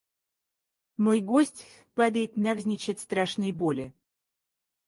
[1.07, 1.63] Мой гость
[1.95, 3.93] падает навзничь от страшной боли.